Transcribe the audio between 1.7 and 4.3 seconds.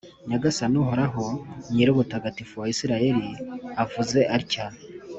Nyirubutagatifu wa Israheli avuze